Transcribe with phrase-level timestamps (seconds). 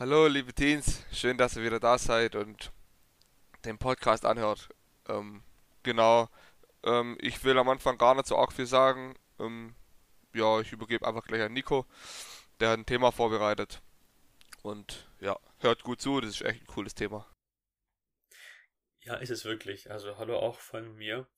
[0.00, 2.72] Hallo, liebe Teens, schön, dass ihr wieder da seid und
[3.66, 4.70] den Podcast anhört.
[5.06, 5.42] Ähm,
[5.82, 6.30] genau,
[6.84, 9.14] ähm, ich will am Anfang gar nicht so arg viel sagen.
[9.38, 9.74] Ähm,
[10.32, 11.84] ja, ich übergebe einfach gleich an Nico,
[12.60, 13.82] der hat ein Thema vorbereitet.
[14.62, 17.30] Und ja, hört gut zu, das ist echt ein cooles Thema.
[19.00, 19.90] Ja, ist es wirklich.
[19.90, 21.28] Also hallo auch von mir.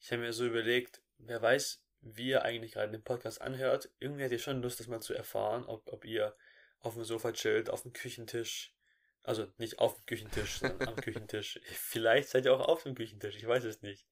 [0.00, 3.90] Ich habe mir so überlegt, wer weiß, wie ihr eigentlich gerade den Podcast anhört.
[3.98, 6.34] Irgendwie hätte ich schon Lust, das mal zu erfahren, ob, ob ihr
[6.80, 8.74] auf dem Sofa chillt, auf dem Küchentisch.
[9.22, 11.60] Also nicht auf dem Küchentisch, sondern am Küchentisch.
[11.64, 14.06] Vielleicht seid ihr auch auf dem Küchentisch, ich weiß es nicht.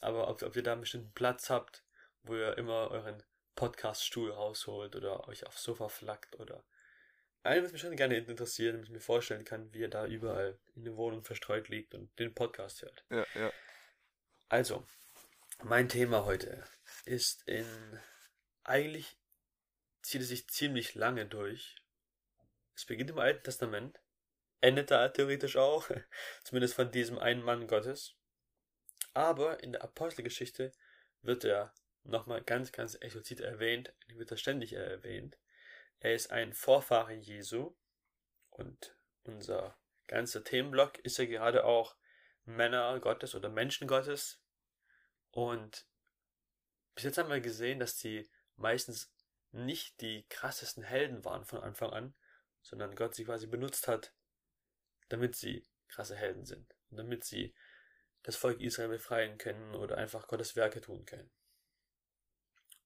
[0.00, 1.84] Aber ob, ob ihr da einen bestimmten Platz habt,
[2.22, 3.22] wo ihr immer euren
[3.54, 6.64] Podcaststuhl rausholt oder euch aufs Sofa flackt oder.
[7.42, 10.58] Einen würde mich schon gerne interessieren, damit ich mir vorstellen kann, wie ihr da überall
[10.74, 13.04] in der Wohnung verstreut liegt und den Podcast hört.
[13.08, 13.52] Ja, ja.
[14.48, 14.86] Also,
[15.62, 16.64] mein Thema heute
[17.04, 17.66] ist in.
[18.64, 19.16] Eigentlich
[20.02, 21.76] zieht es sich ziemlich lange durch.
[22.76, 24.00] Es beginnt im Alten Testament,
[24.60, 25.88] endet da theoretisch auch,
[26.44, 28.14] zumindest von diesem einen Mann Gottes.
[29.14, 30.72] Aber in der Apostelgeschichte
[31.22, 31.72] wird er
[32.04, 35.38] nochmal ganz, ganz explizit erwähnt, wird er ständig erwähnt.
[36.00, 37.74] Er ist ein Vorfahre Jesu
[38.50, 41.96] und unser ganzer Themenblock ist ja gerade auch
[42.44, 44.40] Männer Gottes oder Menschen Gottes.
[45.30, 45.86] Und
[46.94, 49.12] bis jetzt haben wir gesehen, dass die meistens
[49.50, 52.14] nicht die krassesten Helden waren von Anfang an,
[52.66, 54.12] sondern Gott sie quasi benutzt hat,
[55.08, 57.54] damit sie krasse Helden sind und damit sie
[58.24, 61.30] das Volk Israel befreien können oder einfach Gottes Werke tun können.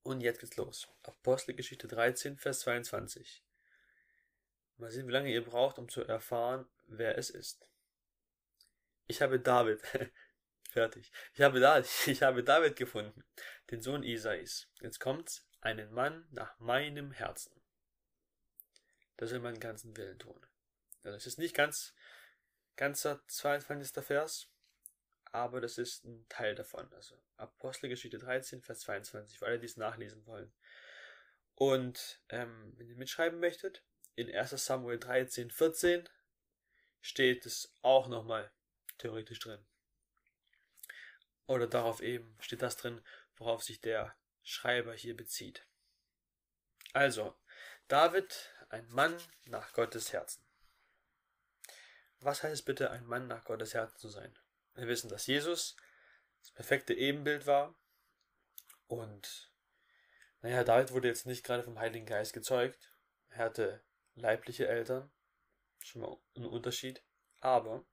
[0.02, 0.88] Und jetzt geht's los.
[1.02, 3.42] Apostelgeschichte 13, Vers 22.
[4.76, 7.66] Mal sehen, wie lange ihr braucht, um zu erfahren, wer es ist.
[9.06, 9.80] Ich habe David,
[10.70, 11.10] fertig.
[11.34, 13.24] Ich habe, David, ich habe David gefunden,
[13.70, 14.68] den Sohn Isais.
[14.80, 17.59] Jetzt kommt's, einen Mann nach meinem Herzen.
[19.20, 20.46] Das will meinen ganzen Willen tun.
[21.02, 21.92] Also es ist nicht ganz,
[22.76, 24.02] ganzer 22.
[24.02, 24.48] Vers,
[25.26, 26.90] aber das ist ein Teil davon.
[26.94, 30.50] Also Apostelgeschichte 13, Vers 22, für alle, die es nachlesen wollen.
[31.54, 36.08] Und ähm, wenn ihr mitschreiben möchtet, in 1 Samuel 13, 14
[37.02, 38.50] steht es auch nochmal
[38.97, 39.62] theoretisch drin.
[41.47, 43.04] Oder darauf eben steht das drin,
[43.37, 45.66] worauf sich der Schreiber hier bezieht.
[46.94, 47.37] Also,
[47.87, 49.16] David, ein Mann
[49.47, 50.42] nach Gottes Herzen.
[52.20, 54.36] Was heißt bitte, ein Mann nach Gottes Herzen zu sein?
[54.75, 55.76] Wir wissen, dass Jesus
[56.41, 57.75] das perfekte Ebenbild war
[58.86, 59.50] und
[60.42, 62.91] naja, David wurde jetzt nicht gerade vom Heiligen Geist gezeugt.
[63.28, 63.82] Er hatte
[64.14, 65.10] leibliche Eltern,
[65.84, 67.02] schon mal ein Unterschied.
[67.41, 67.84] Aber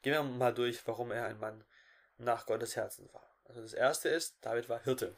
[0.00, 1.64] gehen wir mal durch, warum er ein Mann
[2.16, 3.36] nach Gottes Herzen war.
[3.44, 5.16] Also das erste ist, David war Hirte.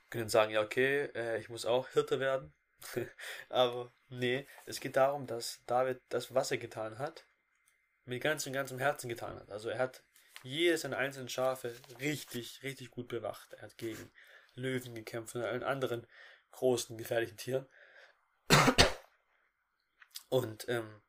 [0.00, 2.54] Wir können sagen, ja okay, äh, ich muss auch Hirte werden.
[3.48, 7.26] Aber nee, es geht darum, dass David das, was er getan hat,
[8.04, 9.50] mit ganzem, ganzem Herzen getan hat.
[9.50, 10.02] Also er hat
[10.42, 13.54] jedes seiner einzelnen Schafe richtig, richtig gut bewacht.
[13.54, 14.12] Er hat gegen
[14.54, 16.06] Löwen gekämpft und allen anderen
[16.52, 17.66] großen, gefährlichen Tieren.
[20.28, 21.02] Und ähm,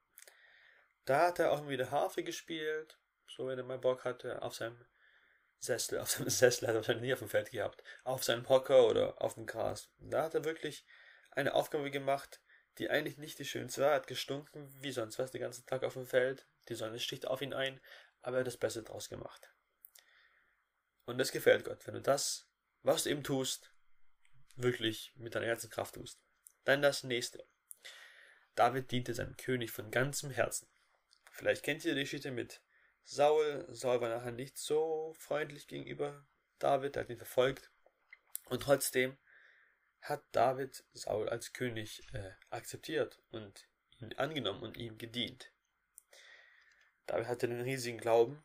[1.06, 4.86] da hat er auch wieder Harfe gespielt, so wenn er mal Bock hatte, auf seinem
[5.60, 8.88] Sessel, auf seinem Sessel hat er wahrscheinlich nie auf dem Feld gehabt, auf seinem Hocker
[8.88, 9.90] oder auf dem Gras.
[9.98, 10.86] Da hat er wirklich
[11.36, 12.42] eine Aufgabe gemacht,
[12.78, 13.90] die eigentlich nicht die schönste war.
[13.90, 16.48] Er hat gestunken wie sonst was den ganzen Tag auf dem Feld.
[16.70, 17.80] Die Sonne sticht auf ihn ein,
[18.22, 19.52] aber er hat das Beste draus gemacht.
[21.06, 22.50] Und das gefällt Gott, wenn du das,
[22.82, 23.72] was du eben tust,
[24.56, 26.20] wirklich mit deiner Herzenskraft tust.
[26.64, 27.46] Dann das nächste.
[28.56, 30.68] David diente seinem König von ganzem Herzen.
[31.32, 32.62] Vielleicht kennt ihr die Geschichte mit
[33.04, 33.66] Saul.
[33.70, 36.26] Saul war nachher nicht so freundlich gegenüber
[36.60, 37.70] David, er hat ihn verfolgt.
[38.46, 39.18] Und trotzdem
[40.10, 43.68] hat David Saul als König äh, akzeptiert und
[44.00, 45.52] ihn angenommen und ihm gedient.
[47.08, 48.44] David hatte einen riesigen Glauben.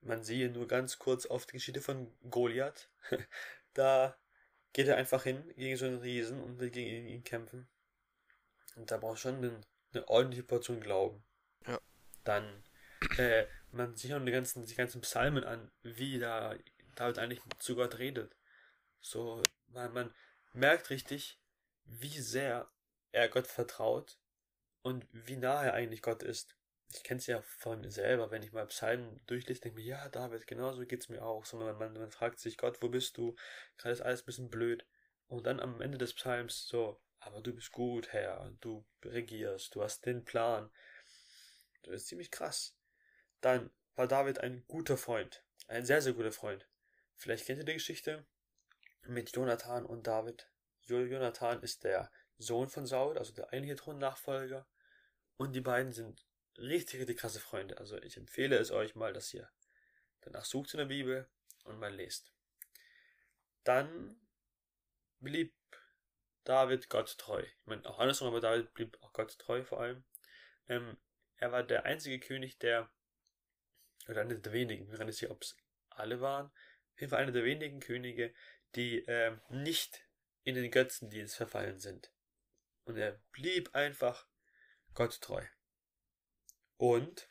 [0.00, 2.90] Man sehe nur ganz kurz auf die Geschichte von Goliath.
[3.74, 4.16] da
[4.72, 7.68] geht er einfach hin gegen so einen Riesen und will gegen ihn kämpfen.
[8.76, 9.60] Und da braucht schon eine,
[9.92, 11.24] eine ordentliche Portion Glauben.
[11.66, 11.80] Ja.
[12.24, 12.64] Dann,
[13.16, 16.56] äh, man sieht auch die ganzen, die ganzen Psalmen an, wie da
[16.94, 18.36] David eigentlich zu Gott redet.
[19.00, 20.14] So, man, man,
[20.54, 21.40] merkt richtig,
[21.84, 22.70] wie sehr
[23.12, 24.18] er Gott vertraut
[24.82, 26.56] und wie nah er eigentlich Gott ist.
[26.92, 29.90] Ich kenne es ja von mir selber, wenn ich mal Psalmen durchlese, denke ich mir,
[29.90, 31.44] ja, David, genauso geht's mir auch.
[31.44, 33.34] Sondern man, man fragt sich, Gott, wo bist du?
[33.76, 34.86] Gerade ist alles ein bisschen blöd.
[35.26, 39.82] Und dann am Ende des Psalms so, aber du bist gut, Herr, du regierst, du
[39.82, 40.70] hast den Plan.
[41.82, 42.76] Das ist ziemlich krass.
[43.40, 46.68] Dann war David ein guter Freund, ein sehr, sehr guter Freund.
[47.16, 48.26] Vielleicht kennt ihr die Geschichte
[49.06, 50.50] mit Jonathan und David.
[50.82, 54.66] Jonathan ist der Sohn von Saul, also der eigentliche Thronnachfolger.
[55.36, 56.26] Und die beiden sind
[56.58, 57.78] richtig, richtig krasse Freunde.
[57.78, 59.50] Also ich empfehle es euch mal, dass ihr
[60.20, 61.28] danach sucht in der Bibel
[61.64, 62.32] und mal lest.
[63.64, 64.20] Dann
[65.20, 65.54] blieb
[66.44, 67.42] David Gott treu.
[67.42, 70.04] Ich meine, auch andersrum, aber David blieb auch Gott treu vor allem.
[70.68, 70.98] Ähm,
[71.38, 72.90] er war der einzige König, der,
[74.08, 75.56] oder einer der wenigen, ich weiß nicht, ob es
[75.90, 78.34] alle waren, auf jeden Fall einer der wenigen Könige,
[78.76, 80.04] die äh, nicht
[80.42, 82.12] in den Götzendienst verfallen sind.
[82.84, 84.26] Und er blieb einfach
[84.94, 85.44] Gott treu.
[86.76, 87.30] Und,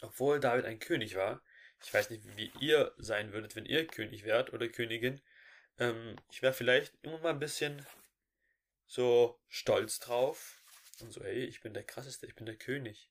[0.00, 1.42] obwohl David ein König war,
[1.82, 5.20] ich weiß nicht, wie ihr sein würdet, wenn ihr König wärt oder Königin,
[5.78, 7.86] ähm, ich wäre vielleicht immer mal ein bisschen
[8.86, 10.62] so stolz drauf
[11.00, 13.10] und so, hey, ich bin der krasseste, ich bin der König.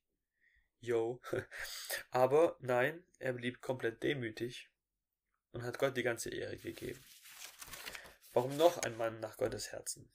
[0.80, 1.22] Yo.
[2.12, 4.70] Aber nein, er blieb komplett demütig
[5.52, 7.04] und hat Gott die ganze Ehre gegeben.
[8.34, 10.12] Warum noch ein Mann nach Gottes Herzen?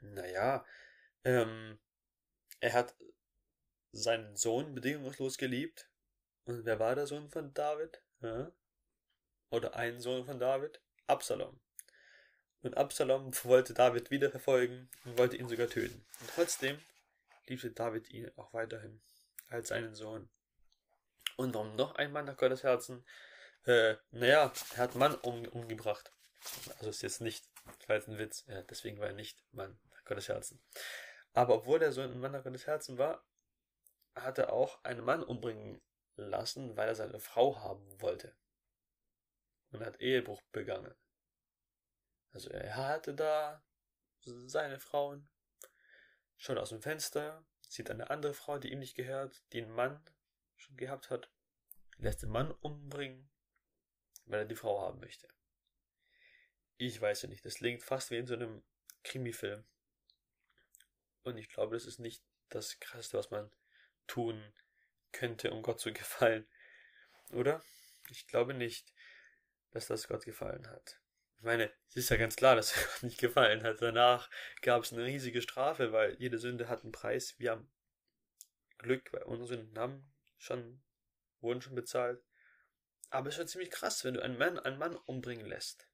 [0.00, 0.64] Naja,
[1.24, 1.78] ähm,
[2.60, 2.94] er hat
[3.92, 5.88] seinen Sohn bedingungslos geliebt.
[6.44, 8.02] Und wer war der Sohn von David?
[8.20, 8.52] Ja?
[9.50, 10.80] Oder ein Sohn von David?
[11.06, 11.60] Absalom.
[12.62, 16.04] Und Absalom wollte David wieder verfolgen und wollte ihn sogar töten.
[16.20, 16.78] Und trotzdem
[17.46, 19.00] liebte David ihn auch weiterhin
[19.48, 20.28] als seinen Sohn.
[21.36, 23.04] Und warum noch ein Mann nach Gottes Herzen?
[23.64, 26.12] Äh, naja, er hat Mann um, umgebracht.
[26.76, 27.48] Also ist jetzt nicht,
[27.86, 30.62] das ein Witz, ja, deswegen war er nicht Mann Gottes Herzen.
[31.32, 33.24] Aber obwohl er so ein Mann nach Gottes Herzen war,
[34.14, 35.80] hat er auch einen Mann umbringen
[36.16, 38.34] lassen, weil er seine Frau haben wollte.
[39.70, 40.94] Und hat Ehebruch begangen.
[42.32, 43.62] Also er hatte da
[44.20, 45.28] seine Frauen,
[46.36, 50.02] schaut aus dem Fenster, sieht eine andere Frau, die ihm nicht gehört, die einen Mann
[50.56, 51.30] schon gehabt hat,
[51.98, 53.30] lässt den Mann umbringen,
[54.24, 55.28] weil er die Frau haben möchte.
[56.78, 58.62] Ich weiß ja nicht, das klingt fast wie in so einem
[59.02, 59.64] Krimi-Film.
[61.24, 63.50] Und ich glaube, das ist nicht das Krasseste, was man
[64.06, 64.52] tun
[65.12, 66.46] könnte, um Gott zu gefallen.
[67.32, 67.62] Oder?
[68.10, 68.92] Ich glaube nicht,
[69.72, 71.00] dass das Gott gefallen hat.
[71.38, 73.82] Ich meine, es ist ja ganz klar, dass er Gott nicht gefallen hat.
[73.82, 74.30] Danach
[74.62, 77.34] gab es eine riesige Strafe, weil jede Sünde hat einen Preis.
[77.38, 77.70] Wir haben
[78.78, 80.08] Glück, weil unsere Sünden haben
[80.38, 80.80] schon,
[81.40, 82.22] wurden schon bezahlt.
[83.10, 85.88] Aber es ist schon ziemlich krass, wenn du einen Mann, einen Mann umbringen lässt.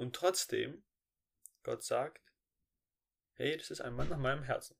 [0.00, 0.84] Und trotzdem
[1.62, 2.32] Gott sagt,
[3.34, 4.76] hey, das ist ein Mann nach meinem Herzen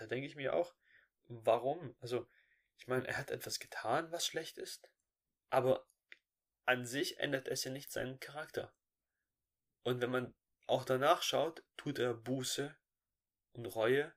[0.00, 0.74] da denke ich mir auch,
[1.26, 1.96] warum?
[2.00, 2.28] Also,
[2.78, 4.90] ich meine, er hat etwas getan, was schlecht ist,
[5.50, 5.88] aber
[6.64, 8.74] an sich ändert es ja nicht seinen Charakter.
[9.82, 10.34] Und wenn man
[10.66, 12.76] auch danach schaut, tut er Buße
[13.52, 14.12] und Reue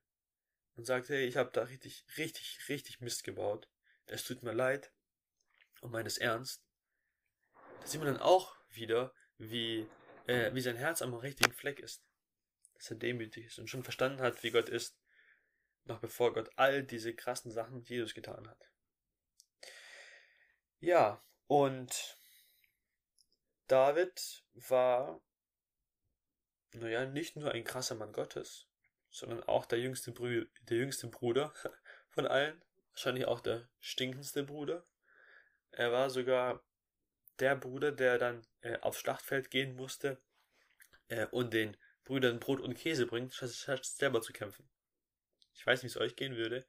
[0.75, 3.69] und sagt, hey, ich habe da richtig, richtig, richtig Mist gebaut.
[4.07, 4.91] Es tut mir leid
[5.81, 6.65] und meines ernst.
[7.81, 9.87] Da sieht man dann auch wieder, wie,
[10.27, 12.03] äh, wie sein Herz am richtigen Fleck ist.
[12.75, 14.99] Dass er demütig ist und schon verstanden hat, wie Gott ist
[15.89, 18.69] noch bevor Gott all diese krassen Sachen mit Jesus getan hat.
[20.79, 22.17] Ja, und
[23.67, 25.21] David war,
[26.71, 28.67] naja, nicht nur ein krasser Mann Gottes,
[29.09, 31.53] sondern auch der jüngste, Brü der jüngste Bruder
[32.09, 34.85] von allen, wahrscheinlich auch der stinkendste Bruder.
[35.71, 36.63] Er war sogar
[37.39, 40.17] der Bruder, der dann äh, aufs Schlachtfeld gehen musste
[41.07, 44.67] äh, und den Brüdern Brot und Käse bringt, statt selber zu kämpfen.
[45.53, 46.65] Ich weiß nicht, wie es euch gehen würde,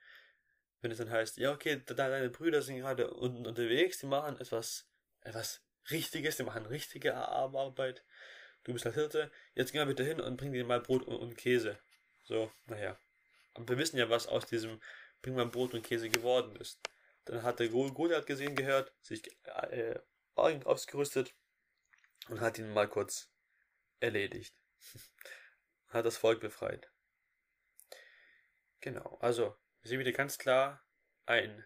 [0.81, 4.87] wenn es dann heißt, ja, okay, deine Brüder sind gerade unten unterwegs, die machen etwas,
[5.21, 8.05] etwas Richtiges, die machen richtige Arbeit.
[8.65, 11.17] Du bist halt Hirte, jetzt geh mal bitte hin und bring dir mal Brot und,
[11.17, 11.79] und Käse.
[12.25, 12.99] So, naja.
[13.55, 14.81] Aber wir wissen ja, was aus diesem
[15.23, 16.79] Bring mal Brot und Käse geworden ist.
[17.25, 19.23] Dann hat der Goliath gesehen, gehört, sich
[19.71, 19.99] äh,
[20.35, 21.35] ausgerüstet
[22.29, 23.31] und hat ihn mal kurz
[24.01, 24.55] erledigt.
[25.89, 26.91] hat das Volk befreit.
[28.81, 30.85] Genau, also wir sehen wieder ganz klar
[31.27, 31.65] ein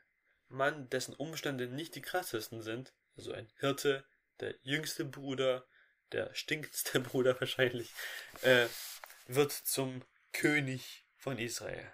[0.49, 4.05] Mann, dessen Umstände nicht die krassesten sind, also ein Hirte,
[4.41, 5.67] der jüngste Bruder,
[6.13, 7.93] der stinkendste Bruder wahrscheinlich,
[8.43, 8.67] äh,
[9.27, 11.93] wird zum König von Israel.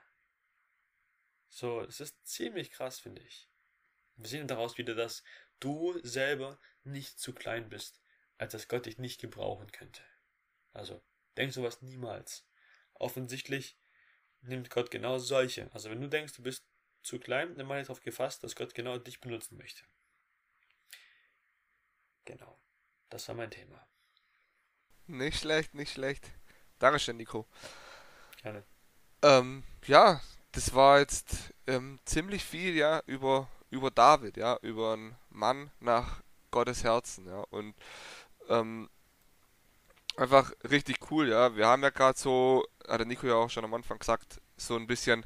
[1.49, 3.49] So, es ist ziemlich krass, finde ich.
[4.17, 5.23] Wir sehen daraus wieder, dass
[5.61, 8.01] du selber nicht zu klein bist,
[8.39, 10.03] als dass Gott dich nicht gebrauchen könnte.
[10.73, 11.03] Also,
[11.37, 12.47] denk sowas niemals.
[12.95, 13.79] Offensichtlich
[14.43, 15.73] nimmt Gott genau solche.
[15.73, 16.65] Also wenn du denkst, du bist
[17.03, 19.85] zu klein, dann mach ich darauf gefasst, dass Gott genau dich benutzen möchte.
[22.25, 22.61] Genau.
[23.09, 23.87] Das war mein Thema.
[25.07, 26.31] Nicht schlecht, nicht schlecht.
[26.79, 27.49] Dankeschön, Nico.
[28.43, 28.65] Gerne.
[29.23, 30.21] Ähm, ja,
[30.53, 36.23] das war jetzt ähm, ziemlich viel, ja, über, über David, ja, über einen Mann nach
[36.51, 37.45] Gottes Herzen, ja.
[37.51, 37.75] Und
[38.49, 38.91] ähm,
[40.17, 41.57] einfach richtig cool, ja.
[41.57, 44.77] Wir haben ja gerade so, hat der Nico ja auch schon am Anfang gesagt, so
[44.77, 45.25] ein bisschen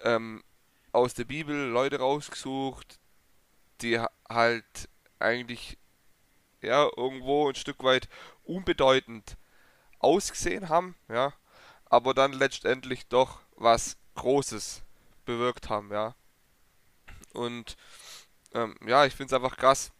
[0.00, 0.42] ähm,
[0.92, 2.98] aus der Bibel Leute rausgesucht,
[3.80, 5.78] die halt eigentlich
[6.60, 8.08] ja irgendwo ein Stück weit
[8.44, 9.36] unbedeutend
[9.98, 11.32] ausgesehen haben, ja,
[11.86, 14.82] aber dann letztendlich doch was Großes
[15.24, 16.14] bewirkt haben, ja.
[17.32, 17.76] Und
[18.54, 19.92] ähm, ja, ich finde es einfach krass,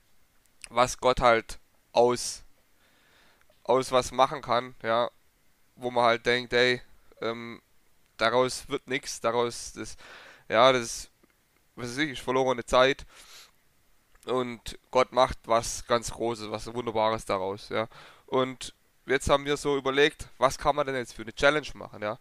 [0.71, 1.59] was Gott halt
[1.93, 2.45] aus,
[3.65, 5.11] aus was machen kann, ja,
[5.77, 6.83] wo man halt denkt, ey,
[7.21, 7.63] ähm,
[8.17, 9.97] daraus wird nichts, daraus, das,
[10.49, 11.11] ja, das,
[11.75, 13.07] was weiß ich, ist verlorene Zeit
[14.27, 17.89] und Gott macht was ganz Großes, was Wunderbares daraus, ja.
[18.27, 18.75] Und
[19.07, 22.19] jetzt haben wir so überlegt, was kann man denn jetzt für eine Challenge machen, ja.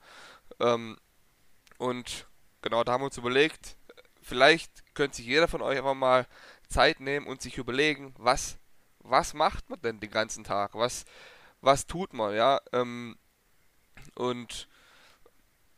[0.59, 0.97] Ähm,
[1.77, 2.27] und
[2.61, 3.75] genau, da haben wir uns überlegt,
[4.21, 6.27] vielleicht könnte sich jeder von euch einfach mal
[6.67, 8.57] Zeit nehmen und sich überlegen, was,
[8.99, 10.71] was macht man denn den ganzen Tag?
[10.73, 11.05] Was,
[11.61, 12.59] was tut man, ja?
[12.71, 13.17] Ähm,
[14.15, 14.67] und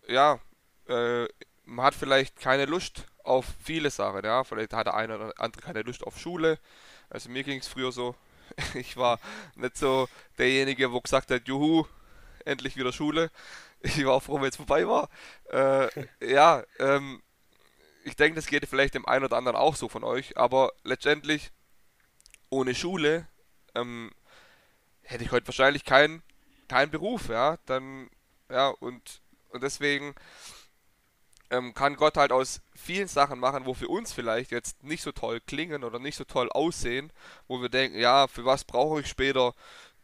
[0.08, 0.40] ja,
[0.88, 1.28] äh,
[1.66, 4.44] man hat vielleicht keine Lust auf viele Sachen, ja.
[4.44, 6.60] Vielleicht hat der eine oder andere keine Lust auf Schule.
[7.10, 8.16] Also mir ging es früher so.
[8.76, 9.20] Ich war
[9.56, 10.08] nicht so
[10.38, 11.86] derjenige, wo gesagt hat, juhu,
[12.46, 13.32] endlich wieder Schule.
[13.82, 15.10] Ich war auch froh, wenn es vorbei war.
[15.50, 15.90] Äh,
[16.22, 17.22] ja, ähm,
[18.04, 21.52] ich denke, das geht vielleicht dem einen oder anderen auch so von euch, aber letztendlich
[22.50, 23.28] ohne Schule
[23.76, 24.12] ähm,
[25.02, 26.22] hätte ich heute wahrscheinlich keinen
[26.68, 28.10] keinen Beruf, ja, dann
[28.50, 30.16] ja und und deswegen
[31.50, 35.12] ähm, kann Gott halt aus vielen Sachen machen, wo für uns vielleicht jetzt nicht so
[35.12, 37.14] toll klingen oder nicht so toll aussehen,
[37.48, 39.54] wo wir denken, ja, für was brauche ich später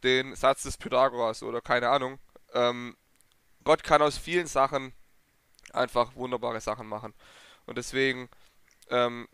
[0.04, 2.18] den Satz des Pythagoras oder keine Ahnung.
[2.54, 2.96] Ähm,
[3.64, 4.92] Gott kann aus vielen Sachen
[5.72, 7.14] einfach wunderbare Sachen machen.
[7.70, 8.28] Und deswegen
[8.88, 9.28] ähm,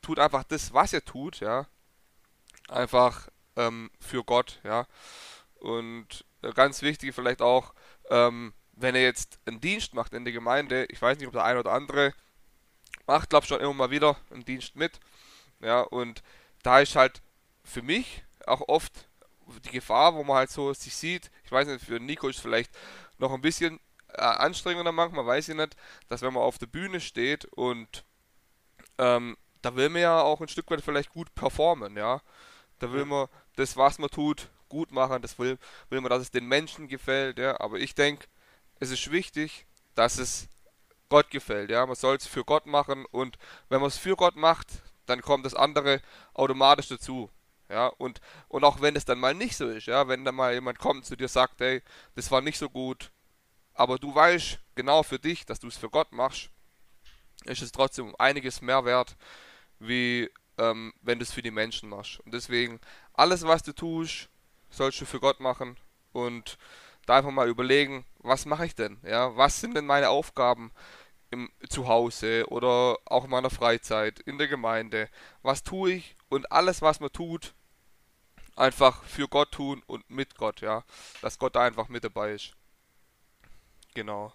[0.00, 1.66] tut einfach das, was ihr tut, ja,
[2.66, 4.86] einfach ähm, für Gott, ja.
[5.56, 7.74] Und äh, ganz wichtig vielleicht auch,
[8.08, 11.44] ähm, wenn er jetzt einen Dienst macht in der Gemeinde, ich weiß nicht, ob der
[11.44, 12.14] eine oder andere
[13.06, 14.98] macht, glaube schon immer mal wieder einen Dienst mit.
[15.60, 16.22] Ja, und
[16.62, 17.20] da ist halt
[17.64, 19.10] für mich auch oft
[19.66, 22.70] die Gefahr, wo man halt so sich sieht, ich weiß nicht, für Nico ist vielleicht
[23.18, 23.78] noch ein bisschen
[24.16, 25.76] anstrengender manchmal, weiß ich nicht,
[26.08, 28.04] dass wenn man auf der Bühne steht und
[28.98, 32.20] ähm, da will man ja auch ein Stück weit vielleicht gut performen, ja.
[32.78, 36.30] Da will man das, was man tut, gut machen, das will, will man, dass es
[36.30, 37.60] den Menschen gefällt, ja.
[37.60, 38.26] Aber ich denke,
[38.80, 40.48] es ist wichtig, dass es
[41.08, 41.70] Gott gefällt.
[41.70, 44.68] Ja, man soll es für Gott machen und wenn man es für Gott macht,
[45.06, 46.00] dann kommt das andere
[46.34, 47.30] automatisch dazu.
[47.70, 50.52] Ja, und, und auch wenn es dann mal nicht so ist, ja, wenn dann mal
[50.52, 51.82] jemand kommt zu dir sagt, ey,
[52.14, 53.10] das war nicht so gut,
[53.74, 56.50] aber du weißt genau für dich, dass du es für Gott machst,
[57.44, 59.16] ist es trotzdem einiges mehr wert,
[59.78, 62.20] wie ähm, wenn du es für die Menschen machst.
[62.20, 62.80] Und deswegen,
[63.12, 64.28] alles was du tust,
[64.70, 65.76] sollst du für Gott machen
[66.12, 66.58] und
[67.06, 68.98] da einfach mal überlegen, was mache ich denn?
[69.02, 70.72] Ja, was sind denn meine Aufgaben
[71.30, 75.08] im Zuhause oder auch in meiner Freizeit, in der Gemeinde?
[75.42, 76.16] Was tue ich?
[76.28, 77.54] Und alles, was man tut,
[78.56, 80.84] einfach für Gott tun und mit Gott, ja.
[81.20, 82.54] Dass Gott da einfach mit dabei ist.
[83.94, 84.32] Genau.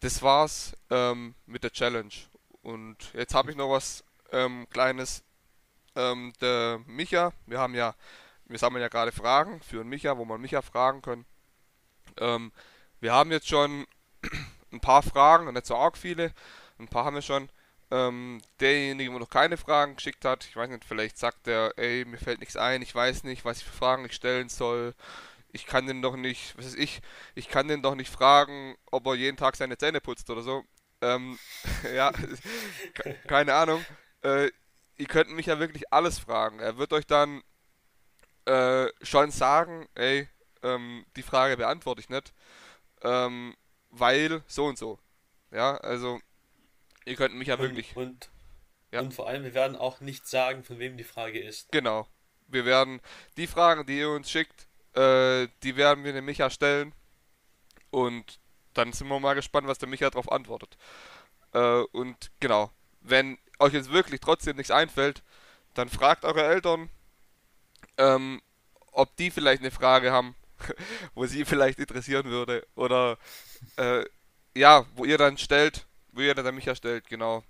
[0.00, 2.12] Das war's ähm, mit der Challenge.
[2.62, 5.22] Und jetzt habe ich noch was ähm, Kleines.
[5.94, 7.94] Ähm, der Micha, wir haben ja,
[8.46, 11.26] wir sammeln ja gerade Fragen für den Micha, wo man Micha fragen können.
[12.18, 12.52] Ähm,
[13.00, 13.86] wir haben jetzt schon
[14.72, 16.32] ein paar Fragen, nicht so arg viele.
[16.78, 17.50] Ein paar haben wir schon.
[17.90, 22.06] Ähm, derjenige, der noch keine Fragen geschickt hat, ich weiß nicht, vielleicht sagt er, ey,
[22.06, 24.94] mir fällt nichts ein, ich weiß nicht, was ich für Fragen ich stellen soll.
[25.52, 27.00] Ich kann den doch nicht, was ist ich,
[27.34, 30.64] ich kann den doch nicht fragen, ob er jeden Tag seine Zähne putzt oder so.
[31.02, 31.38] Ähm,
[31.94, 32.12] ja,
[33.26, 33.84] keine Ahnung.
[34.22, 34.50] Äh,
[34.96, 36.58] ihr könnt mich ja wirklich alles fragen.
[36.60, 37.42] Er wird euch dann
[38.46, 40.28] äh, schon sagen, ey,
[40.62, 42.32] ähm, die Frage beantworte ich nicht,
[43.02, 43.56] ähm,
[43.90, 44.98] weil so und so.
[45.50, 46.20] Ja, also
[47.04, 47.96] ihr könnt mich ja und, wirklich.
[47.96, 48.30] Und,
[48.90, 49.00] ja.
[49.00, 51.70] und vor allem, wir werden auch nicht sagen, von wem die Frage ist.
[51.72, 52.08] Genau.
[52.48, 53.00] Wir werden
[53.36, 56.94] die Fragen, die ihr uns schickt, äh, die werden wir dem Micha stellen.
[57.90, 58.40] Und
[58.74, 60.76] dann sind wir mal gespannt, was der Micha darauf antwortet.
[61.52, 62.70] Äh, und genau,
[63.00, 65.22] wenn euch jetzt wirklich trotzdem nichts einfällt,
[65.74, 66.90] dann fragt eure Eltern,
[67.98, 68.42] ähm,
[68.92, 70.34] ob die vielleicht eine Frage haben,
[71.14, 72.66] wo sie vielleicht interessieren würde.
[72.74, 73.18] Oder
[73.76, 74.04] äh,
[74.54, 77.42] ja, wo ihr dann stellt, wo ihr dann Micha stellt, genau.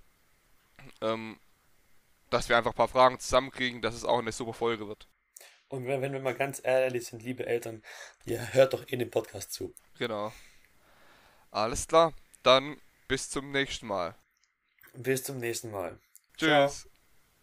[1.01, 1.39] Ähm,
[2.31, 5.07] dass wir einfach ein paar Fragen zusammenkriegen, dass es auch eine super Folge wird.
[5.73, 7.83] Und wenn, wenn wir mal ganz ehrlich sind, liebe Eltern,
[8.27, 9.75] ihr hört doch in den Podcast zu.
[9.97, 10.31] Genau.
[11.51, 12.13] Alles klar.
[12.43, 12.77] Dann
[13.09, 14.15] bis zum nächsten Mal.
[14.93, 15.99] Bis zum nächsten Mal.
[16.37, 16.83] Tschüss.
[16.83, 16.92] Ciao.